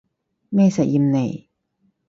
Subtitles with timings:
[0.49, 1.45] 咩實驗嚟